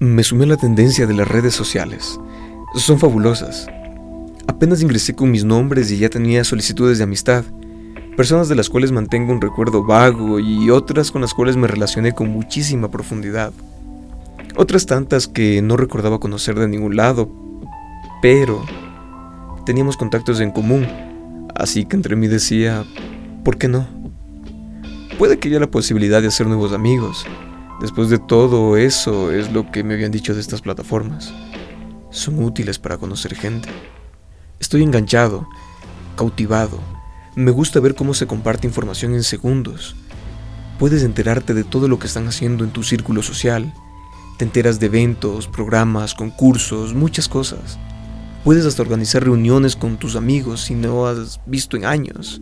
Me 0.00 0.22
sumé 0.22 0.44
a 0.44 0.46
la 0.46 0.56
tendencia 0.56 1.08
de 1.08 1.14
las 1.14 1.26
redes 1.26 1.54
sociales. 1.54 2.20
Son 2.76 3.00
fabulosas. 3.00 3.66
Apenas 4.46 4.80
ingresé 4.80 5.16
con 5.16 5.32
mis 5.32 5.44
nombres 5.44 5.90
y 5.90 5.98
ya 5.98 6.08
tenía 6.08 6.44
solicitudes 6.44 6.98
de 6.98 7.04
amistad, 7.04 7.44
personas 8.16 8.48
de 8.48 8.54
las 8.54 8.70
cuales 8.70 8.92
mantengo 8.92 9.32
un 9.32 9.40
recuerdo 9.40 9.82
vago 9.82 10.38
y 10.38 10.70
otras 10.70 11.10
con 11.10 11.20
las 11.20 11.34
cuales 11.34 11.56
me 11.56 11.66
relacioné 11.66 12.12
con 12.12 12.28
muchísima 12.28 12.92
profundidad. 12.92 13.52
Otras 14.54 14.86
tantas 14.86 15.26
que 15.26 15.62
no 15.62 15.76
recordaba 15.76 16.20
conocer 16.20 16.56
de 16.56 16.68
ningún 16.68 16.94
lado, 16.94 17.28
pero 18.22 18.64
teníamos 19.66 19.96
contactos 19.96 20.38
en 20.38 20.52
común, 20.52 20.86
así 21.56 21.86
que 21.86 21.96
entre 21.96 22.14
mí 22.14 22.28
decía, 22.28 22.84
¿por 23.42 23.58
qué 23.58 23.66
no? 23.66 23.88
Puede 25.18 25.40
que 25.40 25.48
haya 25.48 25.58
la 25.58 25.72
posibilidad 25.72 26.22
de 26.22 26.28
hacer 26.28 26.46
nuevos 26.46 26.72
amigos. 26.72 27.26
Después 27.80 28.10
de 28.10 28.18
todo 28.18 28.76
eso 28.76 29.30
es 29.30 29.52
lo 29.52 29.70
que 29.70 29.84
me 29.84 29.94
habían 29.94 30.10
dicho 30.10 30.34
de 30.34 30.40
estas 30.40 30.62
plataformas. 30.62 31.32
Son 32.10 32.42
útiles 32.42 32.78
para 32.78 32.98
conocer 32.98 33.36
gente. 33.36 33.68
Estoy 34.58 34.82
enganchado, 34.82 35.48
cautivado. 36.16 36.80
Me 37.36 37.52
gusta 37.52 37.78
ver 37.78 37.94
cómo 37.94 38.14
se 38.14 38.26
comparte 38.26 38.66
información 38.66 39.14
en 39.14 39.22
segundos. 39.22 39.94
Puedes 40.80 41.04
enterarte 41.04 41.54
de 41.54 41.62
todo 41.62 41.86
lo 41.86 42.00
que 42.00 42.08
están 42.08 42.26
haciendo 42.26 42.64
en 42.64 42.70
tu 42.70 42.82
círculo 42.82 43.22
social, 43.22 43.72
te 44.38 44.44
enteras 44.44 44.80
de 44.80 44.86
eventos, 44.86 45.46
programas, 45.46 46.14
concursos, 46.14 46.94
muchas 46.94 47.28
cosas. 47.28 47.78
Puedes 48.42 48.66
hasta 48.66 48.82
organizar 48.82 49.22
reuniones 49.22 49.76
con 49.76 49.98
tus 49.98 50.16
amigos 50.16 50.62
si 50.62 50.74
no 50.74 51.06
has 51.06 51.40
visto 51.46 51.76
en 51.76 51.84
años. 51.84 52.40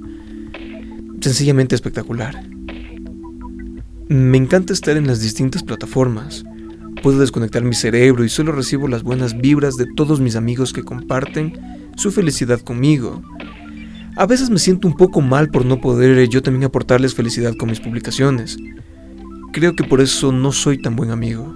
Sencillamente 1.21 1.75
espectacular. 1.75 2.56
Me 4.09 4.39
encanta 4.39 4.73
estar 4.73 4.97
en 4.97 5.09
las 5.09 5.21
distintas 5.21 5.65
plataformas. 5.65 6.45
Puedo 7.03 7.19
desconectar 7.19 7.65
mi 7.65 7.75
cerebro 7.75 8.25
y 8.25 8.29
solo 8.29 8.53
recibo 8.53 8.87
las 8.87 9.03
buenas 9.03 9.37
vibras 9.37 9.77
de 9.77 9.87
todos 9.97 10.21
mis 10.21 10.37
amigos 10.37 10.73
que 10.73 10.85
comparten 10.85 11.59
su 11.97 12.13
felicidad 12.13 12.61
conmigo. 12.61 13.21
A 14.17 14.27
veces 14.27 14.49
me 14.49 14.61
siento 14.61 14.87
un 14.87 14.97
poco 14.97 15.23
mal 15.23 15.51
por 15.51 15.65
no 15.65 15.81
poder 15.81 16.29
yo 16.29 16.41
también 16.41 16.63
aportarles 16.63 17.17
felicidad 17.17 17.55
con 17.59 17.69
mis 17.69 17.81
publicaciones. 17.81 18.57
Creo 19.53 19.75
que 19.75 19.83
por 19.83 20.01
eso 20.01 20.31
no 20.31 20.53
soy 20.53 20.81
tan 20.81 20.95
buen 20.95 21.11
amigo. 21.11 21.53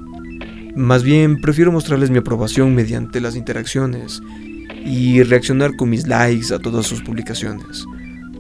Más 0.75 1.05
bien, 1.05 1.41
prefiero 1.41 1.71
mostrarles 1.71 2.11
mi 2.11 2.19
aprobación 2.19 2.75
mediante 2.75 3.21
las 3.21 3.37
interacciones 3.37 4.21
y 4.85 5.23
reaccionar 5.23 5.77
con 5.77 5.89
mis 5.89 6.09
likes 6.09 6.53
a 6.53 6.59
todas 6.59 6.85
sus 6.85 7.01
publicaciones, 7.01 7.85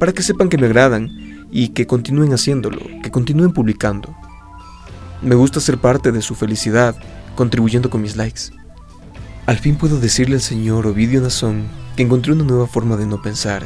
para 0.00 0.12
que 0.12 0.22
sepan 0.22 0.48
que 0.48 0.58
me 0.58 0.66
agradan 0.66 1.29
y 1.50 1.68
que 1.68 1.86
continúen 1.86 2.32
haciéndolo, 2.32 2.80
que 3.02 3.10
continúen 3.10 3.52
publicando. 3.52 4.14
Me 5.22 5.34
gusta 5.34 5.60
ser 5.60 5.78
parte 5.78 6.12
de 6.12 6.22
su 6.22 6.34
felicidad, 6.34 6.96
contribuyendo 7.36 7.90
con 7.90 8.02
mis 8.02 8.16
likes. 8.16 8.52
Al 9.46 9.58
fin 9.58 9.76
puedo 9.76 9.98
decirle 9.98 10.36
al 10.36 10.42
señor 10.42 10.86
Ovidio 10.86 11.20
Nazón 11.20 11.64
que 11.96 12.02
encontré 12.02 12.32
una 12.32 12.44
nueva 12.44 12.66
forma 12.66 12.96
de 12.96 13.06
no 13.06 13.20
pensar, 13.20 13.64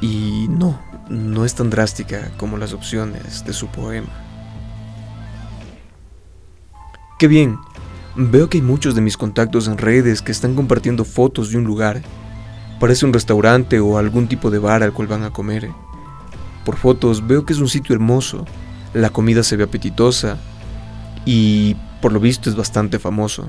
y 0.00 0.46
no, 0.50 0.80
no 1.08 1.44
es 1.44 1.54
tan 1.54 1.70
drástica 1.70 2.30
como 2.36 2.58
las 2.58 2.72
opciones 2.72 3.44
de 3.44 3.52
su 3.52 3.68
poema. 3.68 4.08
Qué 7.18 7.28
bien, 7.28 7.58
Veo 8.16 8.48
que 8.48 8.58
hay 8.58 8.62
muchos 8.62 8.94
de 8.94 9.00
mis 9.00 9.16
contactos 9.16 9.66
en 9.66 9.76
redes 9.76 10.22
que 10.22 10.30
están 10.30 10.54
compartiendo 10.54 11.04
fotos 11.04 11.50
de 11.50 11.58
un 11.58 11.64
lugar. 11.64 12.00
Parece 12.78 13.06
un 13.06 13.12
restaurante 13.12 13.80
o 13.80 13.98
algún 13.98 14.28
tipo 14.28 14.50
de 14.50 14.60
bar 14.60 14.84
al 14.84 14.92
cual 14.92 15.08
van 15.08 15.24
a 15.24 15.30
comer. 15.30 15.68
Por 16.64 16.76
fotos 16.76 17.26
veo 17.26 17.44
que 17.44 17.52
es 17.52 17.58
un 17.58 17.68
sitio 17.68 17.94
hermoso, 17.94 18.44
la 18.92 19.10
comida 19.10 19.42
se 19.42 19.56
ve 19.56 19.64
apetitosa 19.64 20.38
y 21.24 21.76
por 22.00 22.12
lo 22.12 22.20
visto 22.20 22.48
es 22.48 22.56
bastante 22.56 22.98
famoso. 22.98 23.48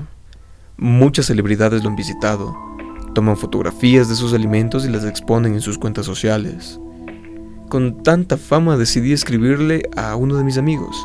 Muchas 0.76 1.26
celebridades 1.26 1.82
lo 1.82 1.88
han 1.88 1.96
visitado, 1.96 2.54
toman 3.14 3.36
fotografías 3.36 4.08
de 4.08 4.14
sus 4.14 4.34
alimentos 4.34 4.84
y 4.84 4.90
las 4.90 5.04
exponen 5.04 5.54
en 5.54 5.60
sus 5.60 5.78
cuentas 5.78 6.06
sociales. 6.06 6.78
Con 7.68 8.02
tanta 8.02 8.36
fama 8.36 8.76
decidí 8.76 9.12
escribirle 9.12 9.88
a 9.96 10.14
uno 10.16 10.36
de 10.36 10.44
mis 10.44 10.58
amigos. 10.58 10.96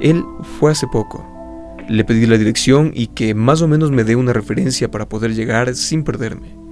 Él 0.00 0.24
fue 0.58 0.72
hace 0.72 0.86
poco 0.88 1.34
le 1.88 2.04
pedí 2.04 2.26
la 2.26 2.38
dirección 2.38 2.92
y 2.94 3.08
que 3.08 3.34
más 3.34 3.62
o 3.62 3.68
menos 3.68 3.90
me 3.90 4.04
dé 4.04 4.16
una 4.16 4.32
referencia 4.32 4.90
para 4.90 5.08
poder 5.08 5.34
llegar 5.34 5.74
sin 5.74 6.04
perderme. 6.04 6.63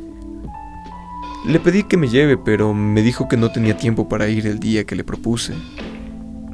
Le 1.45 1.59
pedí 1.59 1.83
que 1.83 1.97
me 1.97 2.09
lleve, 2.09 2.37
pero 2.37 2.73
me 2.73 3.03
dijo 3.03 3.29
que 3.29 3.37
no 3.37 3.51
tenía 3.51 3.77
tiempo 3.77 4.09
para 4.09 4.29
ir 4.29 4.47
el 4.47 4.61
día 4.61 4.85
que 4.85 4.95
le 4.95 5.03
propuse. 5.03 5.55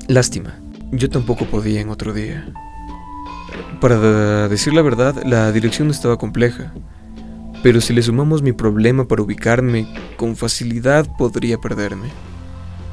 Lástima, 0.06 0.59
yo 0.93 1.10
tampoco 1.10 1.44
podía 1.44 1.82
en 1.82 1.91
otro 1.91 2.15
día. 2.15 2.50
Para 3.82 4.49
decir 4.49 4.72
la 4.72 4.81
verdad, 4.81 5.22
la 5.26 5.53
dirección 5.53 5.91
estaba 5.91 6.16
compleja, 6.16 6.72
pero 7.62 7.82
si 7.82 7.93
le 7.93 8.03
sumamos 8.03 8.41
mi 8.41 8.53
problema 8.53 9.06
para 9.06 9.22
ubicarme, 9.22 9.87
con 10.16 10.37
facilidad 10.37 11.06
podría 11.19 11.59
perderme. 11.59 12.09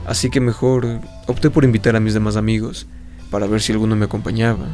Así 0.06 0.30
que 0.30 0.42
mejor 0.42 1.00
opté 1.28 1.50
por 1.50 1.64
invitar 1.64 1.96
a 1.96 2.02
mis 2.02 2.14
demás 2.14 2.36
amigos, 2.36 2.88
para 3.32 3.48
ver 3.48 3.62
si 3.62 3.72
alguno 3.72 3.96
me 3.96 4.06
acompañaba. 4.06 4.68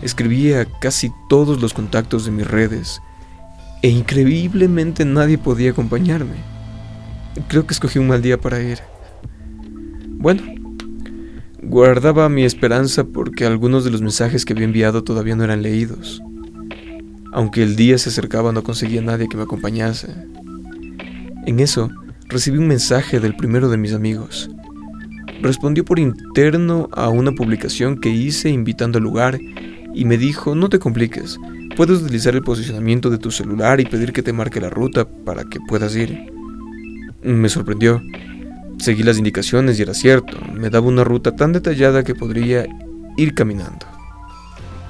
Escribía 0.00 0.66
casi 0.80 1.12
todos 1.28 1.60
los 1.60 1.74
contactos 1.74 2.24
de 2.24 2.30
mis 2.30 2.46
redes 2.46 3.02
e 3.82 3.88
increíblemente 3.88 5.04
nadie 5.04 5.38
podía 5.38 5.72
acompañarme. 5.72 6.36
Creo 7.48 7.66
que 7.66 7.74
escogí 7.74 7.98
un 7.98 8.08
mal 8.08 8.22
día 8.22 8.40
para 8.40 8.62
ir. 8.62 8.78
Bueno, 10.08 10.42
guardaba 11.60 12.28
mi 12.28 12.44
esperanza 12.44 13.04
porque 13.04 13.44
algunos 13.44 13.84
de 13.84 13.90
los 13.90 14.00
mensajes 14.00 14.44
que 14.44 14.52
había 14.52 14.66
enviado 14.66 15.02
todavía 15.02 15.34
no 15.34 15.42
eran 15.42 15.62
leídos. 15.62 16.22
Aunque 17.32 17.62
el 17.62 17.76
día 17.76 17.98
se 17.98 18.10
acercaba 18.10 18.52
no 18.52 18.62
conseguía 18.62 19.02
nadie 19.02 19.28
que 19.28 19.36
me 19.36 19.44
acompañase. 19.44 20.08
En 21.46 21.58
eso, 21.58 21.90
recibí 22.28 22.58
un 22.58 22.68
mensaje 22.68 23.18
del 23.18 23.34
primero 23.34 23.68
de 23.68 23.78
mis 23.78 23.94
amigos. 23.94 24.48
Respondió 25.40 25.84
por 25.84 25.98
interno 25.98 26.88
a 26.92 27.08
una 27.08 27.32
publicación 27.32 27.98
que 27.98 28.10
hice 28.10 28.48
invitando 28.48 28.98
al 28.98 29.04
lugar 29.04 29.40
y 29.92 30.04
me 30.04 30.18
dijo, 30.18 30.54
no 30.54 30.68
te 30.68 30.78
compliques, 30.78 31.38
puedes 31.76 32.02
utilizar 32.02 32.34
el 32.34 32.42
posicionamiento 32.42 33.10
de 33.10 33.18
tu 33.18 33.30
celular 33.30 33.80
y 33.80 33.84
pedir 33.84 34.12
que 34.12 34.22
te 34.22 34.32
marque 34.32 34.60
la 34.60 34.70
ruta 34.70 35.06
para 35.06 35.44
que 35.44 35.60
puedas 35.60 35.94
ir. 35.96 36.32
Me 37.22 37.48
sorprendió. 37.48 38.02
Seguí 38.78 39.02
las 39.02 39.18
indicaciones 39.18 39.78
y 39.78 39.82
era 39.82 39.94
cierto, 39.94 40.38
me 40.52 40.70
daba 40.70 40.88
una 40.88 41.04
ruta 41.04 41.36
tan 41.36 41.52
detallada 41.52 42.02
que 42.02 42.14
podría 42.14 42.66
ir 43.16 43.34
caminando. 43.34 43.86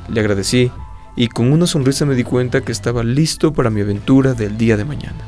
Le 0.09 0.21
agradecí 0.21 0.71
y 1.15 1.29
con 1.29 1.53
una 1.53 1.67
sonrisa 1.67 2.07
me 2.07 2.15
di 2.15 2.25
cuenta 2.25 2.63
que 2.63 2.73
estaba 2.73 3.05
listo 3.05 3.53
para 3.53 3.71
mi 3.71 3.83
aventura 3.83 4.33
del 4.35 4.57
día 4.57 4.77
de 4.77 4.85
mañana. 4.85 5.25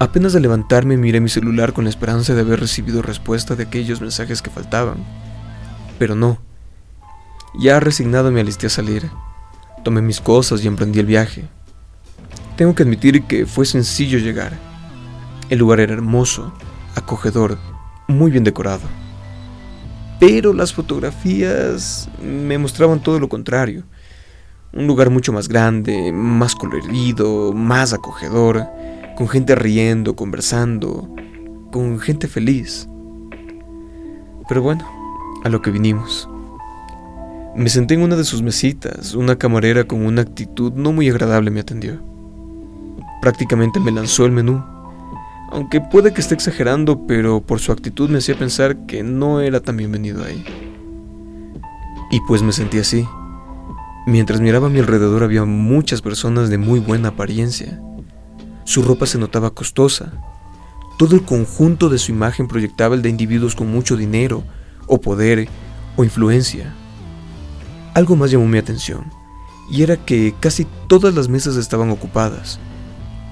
Apenas 0.00 0.32
de 0.32 0.40
levantarme 0.40 0.96
miré 0.96 1.20
mi 1.20 1.28
celular 1.28 1.72
con 1.72 1.84
la 1.84 1.90
esperanza 1.90 2.34
de 2.34 2.40
haber 2.40 2.60
recibido 2.60 3.00
respuesta 3.00 3.54
de 3.54 3.62
aquellos 3.62 4.00
mensajes 4.00 4.42
que 4.42 4.50
faltaban 4.50 4.98
pero 5.98 6.14
no. 6.14 6.38
Ya 7.56 7.78
resignado 7.78 8.32
me 8.32 8.40
alisté 8.40 8.66
a 8.66 8.70
salir. 8.70 9.10
Tomé 9.84 10.02
mis 10.02 10.20
cosas 10.20 10.64
y 10.64 10.66
emprendí 10.66 10.98
el 10.98 11.06
viaje. 11.06 11.44
Tengo 12.56 12.74
que 12.74 12.82
admitir 12.82 13.24
que 13.24 13.46
fue 13.46 13.64
sencillo 13.64 14.18
llegar. 14.18 14.52
El 15.50 15.58
lugar 15.58 15.80
era 15.80 15.92
hermoso, 15.92 16.52
acogedor, 16.96 17.58
muy 18.08 18.30
bien 18.30 18.44
decorado. 18.44 18.82
Pero 20.18 20.52
las 20.52 20.72
fotografías 20.72 22.08
me 22.22 22.58
mostraban 22.58 23.02
todo 23.02 23.20
lo 23.20 23.28
contrario. 23.28 23.84
Un 24.72 24.86
lugar 24.86 25.10
mucho 25.10 25.32
más 25.32 25.48
grande, 25.48 26.12
más 26.12 26.54
colorido, 26.54 27.52
más 27.52 27.92
acogedor, 27.92 28.66
con 29.16 29.28
gente 29.28 29.54
riendo, 29.54 30.16
conversando, 30.16 31.14
con 31.70 32.00
gente 32.00 32.26
feliz. 32.26 32.88
Pero 34.48 34.62
bueno, 34.62 34.88
a 35.44 35.48
lo 35.48 35.62
que 35.62 35.70
vinimos. 35.70 36.28
Me 37.56 37.68
senté 37.68 37.94
en 37.94 38.02
una 38.02 38.16
de 38.16 38.24
sus 38.24 38.42
mesitas, 38.42 39.14
una 39.14 39.36
camarera 39.36 39.84
con 39.84 40.04
una 40.04 40.22
actitud 40.22 40.72
no 40.72 40.92
muy 40.92 41.08
agradable 41.08 41.52
me 41.52 41.60
atendió. 41.60 42.00
Prácticamente 43.22 43.78
me 43.78 43.92
lanzó 43.92 44.26
el 44.26 44.32
menú, 44.32 44.60
aunque 45.52 45.80
puede 45.80 46.12
que 46.12 46.20
esté 46.20 46.34
exagerando, 46.34 47.06
pero 47.06 47.40
por 47.40 47.60
su 47.60 47.70
actitud 47.70 48.10
me 48.10 48.18
hacía 48.18 48.36
pensar 48.36 48.86
que 48.86 49.04
no 49.04 49.40
era 49.40 49.60
tan 49.60 49.76
bienvenido 49.76 50.24
ahí. 50.24 50.44
Y 52.10 52.20
pues 52.26 52.42
me 52.42 52.50
sentí 52.50 52.78
así. 52.78 53.06
Mientras 54.08 54.40
miraba 54.40 54.66
a 54.66 54.70
mi 54.70 54.80
alrededor 54.80 55.22
había 55.22 55.44
muchas 55.44 56.02
personas 56.02 56.50
de 56.50 56.58
muy 56.58 56.80
buena 56.80 57.10
apariencia. 57.10 57.80
Su 58.64 58.82
ropa 58.82 59.06
se 59.06 59.18
notaba 59.18 59.50
costosa. 59.50 60.12
Todo 60.98 61.14
el 61.14 61.22
conjunto 61.22 61.88
de 61.88 61.98
su 61.98 62.10
imagen 62.10 62.48
proyectaba 62.48 62.96
el 62.96 63.02
de 63.02 63.10
individuos 63.10 63.54
con 63.54 63.70
mucho 63.70 63.96
dinero, 63.96 64.42
o 64.88 65.00
poder 65.00 65.48
o 65.96 66.02
influencia. 66.02 66.74
Algo 67.94 68.16
más 68.16 68.30
llamó 68.30 68.46
mi 68.46 68.58
atención, 68.58 69.04
y 69.70 69.82
era 69.82 69.96
que 69.96 70.34
casi 70.40 70.66
todas 70.88 71.14
las 71.14 71.28
mesas 71.28 71.56
estaban 71.56 71.90
ocupadas, 71.90 72.58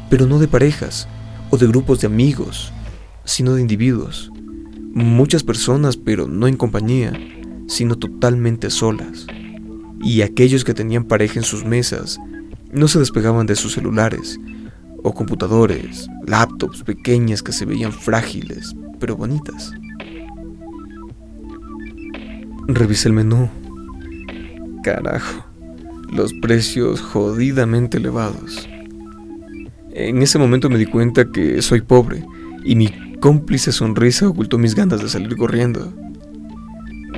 pero 0.08 0.26
no 0.26 0.38
de 0.38 0.48
parejas 0.48 1.08
o 1.50 1.58
de 1.58 1.66
grupos 1.66 2.00
de 2.00 2.06
amigos, 2.06 2.72
sino 3.24 3.54
de 3.54 3.60
individuos. 3.60 4.30
Muchas 4.94 5.42
personas, 5.42 5.96
pero 5.96 6.28
no 6.28 6.46
en 6.46 6.56
compañía. 6.56 7.12
sino 7.68 7.96
totalmente 7.96 8.68
solas. 8.68 9.26
Y 10.02 10.22
aquellos 10.22 10.64
que 10.64 10.74
tenían 10.74 11.04
pareja 11.04 11.38
en 11.38 11.44
sus 11.44 11.64
mesas 11.64 12.18
no 12.70 12.88
se 12.88 12.98
despegaban 12.98 13.46
de 13.46 13.56
sus 13.56 13.72
celulares 13.72 14.38
o 15.02 15.14
computadores, 15.14 16.06
laptops 16.26 16.82
pequeñas 16.82 17.42
que 17.42 17.52
se 17.52 17.64
veían 17.64 17.92
frágiles, 17.92 18.74
pero 18.98 19.16
bonitas. 19.16 19.72
Revisé 22.68 23.08
el 23.08 23.14
menú. 23.14 23.48
Carajo, 24.82 25.46
los 26.10 26.32
precios 26.34 27.00
jodidamente 27.00 27.98
elevados. 27.98 28.68
En 29.94 30.22
ese 30.22 30.38
momento 30.38 30.68
me 30.68 30.78
di 30.78 30.86
cuenta 30.86 31.30
que 31.30 31.62
soy 31.62 31.82
pobre 31.82 32.24
y 32.64 32.74
mi 32.74 32.90
cómplice 33.20 33.72
sonrisa 33.72 34.28
ocultó 34.28 34.58
mis 34.58 34.74
ganas 34.74 35.00
de 35.00 35.08
salir 35.08 35.36
corriendo. 35.36 35.92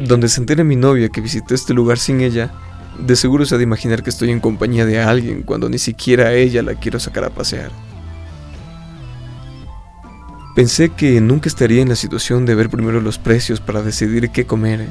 Donde 0.07 0.29
se 0.29 0.41
entere 0.41 0.65
mi 0.65 0.77
novia 0.77 1.09
que 1.09 1.21
visité 1.21 1.55
este 1.55 1.73
lugar 1.73 1.99
sin 1.99 2.21
ella, 2.21 2.53
de 2.99 3.17
seguro 3.17 3.47
se 3.47 3.55
ha 3.55 3.59
de 3.59 3.65
imaginar 3.65 4.03
que 4.03 4.11
estoy 4.11 4.31
en 4.31 4.41
compañía 4.41 4.85
de 4.85 5.01
alguien 5.01 5.43
cuando 5.43 5.69
ni 5.69 5.79
siquiera 5.79 6.27
a 6.27 6.35
ella 6.35 6.63
la 6.63 6.75
quiero 6.75 7.01
sacar 7.01 7.25
a 7.25 7.31
pasear. 7.31 7.71
Pensé 10.55 10.91
que 10.91 11.21
nunca 11.21 11.49
estaría 11.49 11.83
en 11.83 11.89
la 11.89 11.97
situación 11.97 12.47
de 12.47 12.55
ver 12.55 12.69
primero 12.71 13.01
los 13.01 13.19
precios 13.19 13.61
para 13.61 13.83
decidir 13.83 14.31
qué 14.31 14.45
comer, 14.45 14.87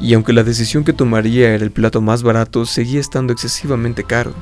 y 0.00 0.14
aunque 0.14 0.32
la 0.32 0.42
decisión 0.42 0.82
que 0.82 0.92
tomaría 0.92 1.54
era 1.54 1.64
el 1.64 1.70
plato 1.70 2.00
más 2.00 2.22
barato, 2.22 2.64
seguía 2.64 3.00
estando 3.00 3.32
excesivamente 3.32 4.04
caro. 4.04 4.32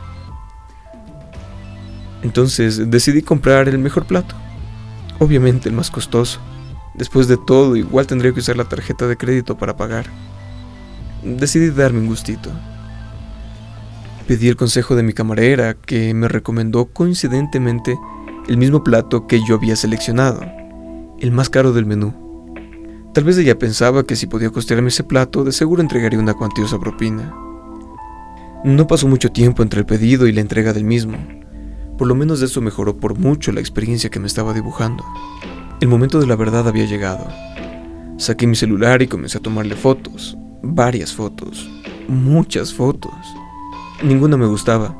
Entonces 2.23 2.91
decidí 2.91 3.23
comprar 3.23 3.69
el 3.69 3.79
mejor 3.79 4.07
plato, 4.07 4.35
obviamente 5.19 5.69
el 5.69 5.75
más 5.75 5.91
costoso. 5.91 6.41
Después 6.95 7.29
de 7.29 7.37
todo, 7.37 7.77
igual 7.77 8.07
tendría 8.07 8.33
que 8.33 8.41
usar 8.41 8.57
la 8.57 8.69
tarjeta 8.69 9.07
de 9.07 9.17
crédito 9.17 9.57
para 9.57 9.77
pagar. 9.77 10.07
Decidí 11.23 11.71
darme 11.71 12.01
un 12.01 12.07
gustito. 12.07 12.51
Pedí 14.27 14.49
el 14.49 14.57
consejo 14.57 14.95
de 14.95 15.03
mi 15.03 15.13
camarera, 15.13 15.75
que 15.75 16.13
me 16.13 16.29
recomendó 16.29 16.87
coincidentemente 16.87 17.99
el 18.49 18.57
mismo 18.57 18.85
plato 18.85 19.27
que 19.27 19.41
yo 19.47 19.55
había 19.57 19.77
seleccionado, 19.77 20.45
el 21.21 21.33
más 21.33 21.51
caro 21.51 21.73
del 21.73 21.87
menú. 21.87 22.28
Tal 23.15 23.25
vez 23.25 23.39
ella 23.39 23.59
pensaba 23.59 24.05
que 24.05 24.17
si 24.17 24.27
podía 24.27 24.51
costearme 24.51 24.89
ese 24.89 25.03
plato, 25.03 25.43
de 25.43 25.53
seguro 25.53 25.83
entregaría 25.83 26.19
una 26.19 26.35
cuantiosa 26.35 26.79
propina. 26.79 27.35
No 28.65 28.87
pasó 28.87 29.09
mucho 29.09 29.31
tiempo 29.31 29.63
entre 29.63 29.81
el 29.81 29.87
pedido 29.87 30.27
y 30.27 30.33
la 30.33 30.41
entrega 30.41 30.73
del 30.73 30.85
mismo. 30.85 31.17
Por 31.97 32.07
lo 32.07 32.15
menos 32.15 32.43
eso 32.43 32.61
mejoró 32.61 32.97
por 32.99 33.19
mucho 33.19 33.51
la 33.51 33.61
experiencia 33.61 34.11
que 34.11 34.21
me 34.21 34.27
estaba 34.27 34.53
dibujando. 34.53 35.05
El 35.81 35.89
momento 35.89 36.21
de 36.21 36.27
la 36.27 36.37
verdad 36.37 36.69
había 36.69 36.85
llegado. 36.85 37.27
Saqué 38.19 38.47
mi 38.47 38.57
celular 38.57 39.01
y 39.01 39.07
comencé 39.07 39.39
a 39.39 39.43
tomarle 39.43 39.77
fotos, 39.77 40.37
varias 40.63 41.13
fotos, 41.13 41.69
muchas 42.09 42.75
fotos. 42.75 43.13
Ninguna 44.03 44.37
me 44.37 44.47
gustaba. 44.47 44.97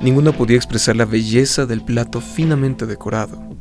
Ninguna 0.00 0.32
podía 0.32 0.56
expresar 0.56 0.96
la 0.96 1.04
belleza 1.04 1.66
del 1.66 1.82
plato 1.82 2.20
finamente 2.20 2.86
decorado. 2.86 3.51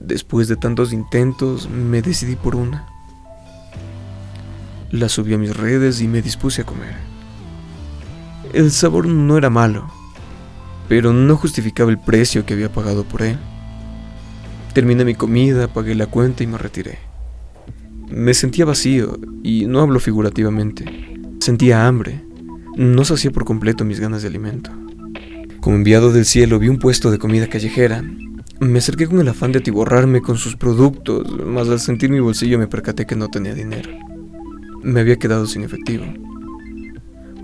Después 0.00 0.48
de 0.48 0.56
tantos 0.56 0.92
intentos, 0.92 1.68
me 1.68 2.02
decidí 2.02 2.34
por 2.34 2.56
una. 2.56 2.86
La 4.90 5.08
subí 5.08 5.34
a 5.34 5.38
mis 5.38 5.56
redes 5.56 6.00
y 6.00 6.08
me 6.08 6.22
dispuse 6.22 6.62
a 6.62 6.64
comer. 6.64 6.96
El 8.52 8.72
sabor 8.72 9.06
no 9.06 9.38
era 9.38 9.50
malo, 9.50 9.88
pero 10.88 11.12
no 11.12 11.36
justificaba 11.36 11.90
el 11.90 11.98
precio 11.98 12.44
que 12.44 12.54
había 12.54 12.72
pagado 12.72 13.04
por 13.04 13.22
él. 13.22 13.38
Terminé 14.72 15.04
mi 15.04 15.14
comida, 15.14 15.68
pagué 15.68 15.94
la 15.94 16.06
cuenta 16.06 16.42
y 16.42 16.48
me 16.48 16.58
retiré. 16.58 16.98
Me 18.08 18.34
sentía 18.34 18.64
vacío, 18.64 19.18
y 19.44 19.66
no 19.66 19.80
hablo 19.80 20.00
figurativamente. 20.00 20.84
Sentía 21.38 21.86
hambre 21.86 22.24
no 22.76 23.04
sacié 23.04 23.30
por 23.30 23.44
completo 23.44 23.84
mis 23.84 24.00
ganas 24.00 24.22
de 24.22 24.28
alimento. 24.28 24.70
Como 25.60 25.76
enviado 25.76 26.12
del 26.12 26.24
cielo 26.24 26.58
vi 26.58 26.68
un 26.68 26.78
puesto 26.78 27.10
de 27.10 27.18
comida 27.18 27.48
callejera. 27.48 28.02
Me 28.60 28.78
acerqué 28.78 29.06
con 29.06 29.18
el 29.20 29.28
afán 29.28 29.52
de 29.52 29.60
atiborrarme 29.60 30.20
con 30.20 30.36
sus 30.36 30.54
productos, 30.54 31.26
mas 31.46 31.70
al 31.70 31.80
sentir 31.80 32.10
mi 32.10 32.20
bolsillo 32.20 32.58
me 32.58 32.66
percaté 32.66 33.06
que 33.06 33.16
no 33.16 33.28
tenía 33.28 33.54
dinero. 33.54 33.90
Me 34.82 35.00
había 35.00 35.16
quedado 35.16 35.46
sin 35.46 35.62
efectivo. 35.62 36.04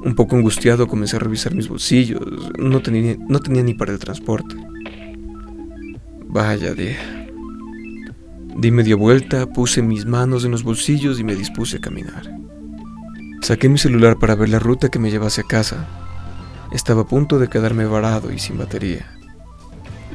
Un 0.04 0.14
poco 0.14 0.36
angustiado 0.36 0.86
comencé 0.86 1.16
a 1.16 1.20
revisar 1.20 1.54
mis 1.54 1.70
bolsillos. 1.70 2.20
No 2.58 2.82
tenía, 2.82 3.16
no 3.28 3.40
tenía 3.40 3.62
ni 3.62 3.72
para 3.72 3.92
el 3.92 3.98
transporte. 3.98 4.56
Vaya 6.26 6.74
día. 6.74 6.98
Di 8.58 8.70
media 8.70 8.96
vuelta, 8.96 9.46
puse 9.46 9.80
mis 9.80 10.04
manos 10.04 10.44
en 10.44 10.50
los 10.50 10.64
bolsillos 10.64 11.19
y 11.19 11.24
me 11.24 11.34
dispuse 11.34 11.78
a 11.78 11.80
caminar. 11.80 12.30
Saqué 13.40 13.70
mi 13.70 13.78
celular 13.78 14.19
para 14.19 14.34
ver 14.34 14.50
la 14.50 14.58
ruta 14.58 14.90
que 14.90 14.98
me 14.98 15.10
llevase 15.10 15.40
a 15.40 15.44
casa. 15.44 15.88
Estaba 16.72 17.02
a 17.02 17.06
punto 17.06 17.38
de 17.38 17.48
quedarme 17.48 17.86
varado 17.86 18.30
y 18.30 18.38
sin 18.38 18.58
batería. 18.58 19.15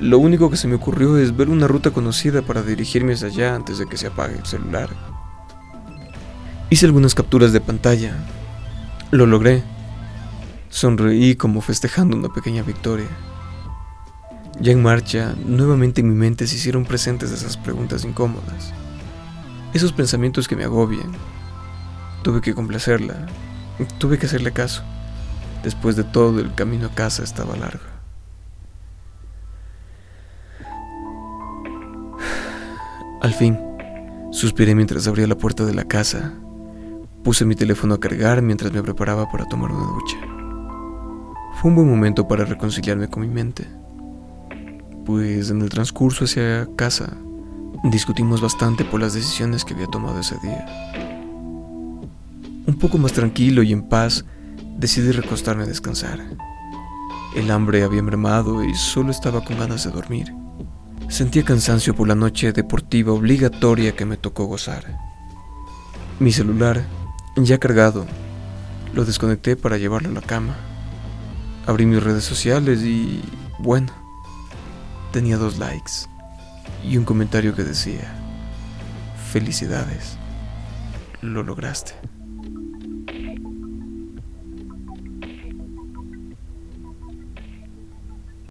Lo 0.02 0.18
único 0.18 0.50
que 0.50 0.58
se 0.58 0.68
me 0.68 0.74
ocurrió 0.74 1.16
es 1.18 1.38
ver 1.38 1.48
una 1.48 1.68
ruta 1.68 1.92
conocida 1.92 2.42
para 2.42 2.64
dirigirme 2.64 3.14
hacia 3.14 3.28
allá 3.28 3.56
antes 3.56 3.78
de 3.78 3.86
que 3.86 3.98
se 3.98 4.08
apague 4.08 4.36
el 4.36 4.46
celular. 4.48 4.90
Hice 6.72 6.88
algunas 6.88 7.14
capturas 7.14 7.54
de 7.54 7.62
pantalla. 7.62 8.16
Lo 9.12 9.28
logré. 9.28 9.64
Sonreí 10.70 11.36
como 11.36 11.62
festejando 11.62 12.18
una 12.18 12.30
pequeña 12.30 12.64
victoria. 12.64 13.10
Ya 14.60 14.72
en 14.72 14.82
marcha, 14.82 15.36
nuevamente 15.46 16.02
en 16.02 16.10
mi 16.10 16.16
mente 16.16 16.48
se 16.48 16.56
hicieron 16.56 16.84
presentes 16.84 17.30
esas 17.30 17.56
preguntas 17.56 18.04
incómodas. 18.04 18.74
Esos 19.72 19.94
pensamientos 19.94 20.48
que 20.48 20.56
me 20.56 20.64
agobian, 20.64 21.12
Tuve 22.24 22.42
que 22.42 22.56
complacerla, 22.56 23.28
tuve 24.00 24.18
que 24.20 24.26
hacerle 24.28 24.52
caso. 24.52 24.84
Después 25.64 25.96
de 25.96 26.04
todo, 26.04 26.40
el 26.40 26.54
camino 26.54 26.88
a 26.88 26.96
casa 26.96 27.24
estaba 27.24 27.56
largo. 27.56 27.91
Al 33.22 33.34
fin, 33.36 33.60
suspiré 34.32 34.74
mientras 34.74 35.08
abría 35.08 35.28
la 35.28 35.38
puerta 35.38 35.64
de 35.64 35.76
la 35.76 35.84
casa. 35.84 36.34
Puse 37.24 37.46
mi 37.46 37.56
teléfono 37.56 37.94
a 37.94 38.00
cargar 38.00 38.42
mientras 38.42 38.74
me 38.74 38.82
preparaba 38.82 39.30
para 39.30 39.46
tomar 39.46 39.72
una 39.72 39.86
ducha. 39.86 40.18
Fue 41.54 41.70
un 41.70 41.76
buen 41.76 41.88
momento 41.88 42.28
para 42.28 42.46
reconciliarme 42.46 43.10
con 43.10 43.22
mi 43.22 43.28
mente, 43.28 43.68
pues 45.06 45.52
en 45.52 45.62
el 45.62 45.70
transcurso 45.70 46.26
hacia 46.26 46.68
casa 46.76 47.16
discutimos 47.84 48.42
bastante 48.42 48.86
por 48.86 49.00
las 49.00 49.14
decisiones 49.14 49.66
que 49.66 49.76
había 49.76 49.86
tomado 49.86 50.20
ese 50.20 50.38
día. 50.42 50.66
Un 52.66 52.76
poco 52.80 52.98
más 52.98 53.14
tranquilo 53.14 53.62
y 53.62 53.72
en 53.72 53.84
paz, 53.84 54.26
decidí 54.78 55.12
recostarme 55.12 55.64
a 55.64 55.68
descansar. 55.68 56.20
El 57.36 57.52
hambre 57.52 57.84
había 57.84 58.02
mermado 58.02 58.64
y 58.64 58.74
solo 58.74 59.12
estaba 59.12 59.44
con 59.44 59.60
ganas 59.60 59.84
de 59.84 59.92
dormir. 59.92 60.41
Sentía 61.12 61.44
cansancio 61.44 61.94
por 61.94 62.08
la 62.08 62.16
noche 62.16 62.54
deportiva 62.54 63.12
obligatoria 63.12 63.94
que 63.94 64.06
me 64.06 64.16
tocó 64.16 64.46
gozar. 64.46 64.98
Mi 66.20 66.32
celular, 66.32 66.86
ya 67.36 67.58
cargado, 67.58 68.06
lo 68.94 69.04
desconecté 69.04 69.58
para 69.58 69.78
llevarlo 69.78 70.08
a 70.08 70.14
la 70.14 70.22
cama. 70.22 70.56
Abrí 71.68 71.86
mis 71.86 72.02
redes 72.02 72.24
sociales 72.24 72.82
y, 72.84 73.22
bueno, 73.60 73.92
tenía 75.12 75.36
dos 75.36 75.60
likes 75.60 75.92
y 76.82 76.96
un 76.96 77.04
comentario 77.04 77.54
que 77.56 77.64
decía, 77.64 78.16
felicidades, 79.34 80.16
lo 81.22 81.44
lograste. 81.44 81.92